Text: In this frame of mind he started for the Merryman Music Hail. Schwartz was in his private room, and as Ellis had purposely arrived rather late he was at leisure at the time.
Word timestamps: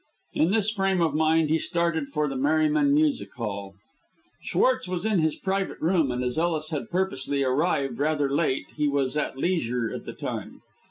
In 0.33 0.49
this 0.49 0.71
frame 0.71 0.99
of 0.99 1.13
mind 1.13 1.51
he 1.51 1.59
started 1.59 2.07
for 2.07 2.27
the 2.27 2.35
Merryman 2.35 2.91
Music 2.91 3.29
Hail. 3.37 3.75
Schwartz 4.41 4.87
was 4.87 5.05
in 5.05 5.19
his 5.19 5.35
private 5.35 5.79
room, 5.79 6.09
and 6.09 6.23
as 6.23 6.39
Ellis 6.39 6.71
had 6.71 6.89
purposely 6.89 7.43
arrived 7.43 7.99
rather 7.99 8.27
late 8.27 8.65
he 8.75 8.87
was 8.87 9.15
at 9.15 9.37
leisure 9.37 9.93
at 9.93 10.05
the 10.05 10.13
time. 10.13 10.63